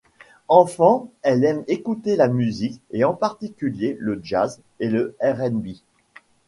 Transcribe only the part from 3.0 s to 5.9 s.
en particulier le jazz et le R'n'B.